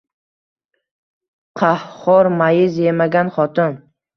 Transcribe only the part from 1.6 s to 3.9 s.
Qahxor, Mayiz yemagan xotin